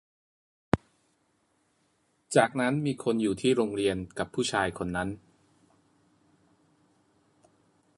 [2.35, 5.09] จากนั้นมีคนอยู่ที่โรงเรียนกับผู้ชายคนนั้น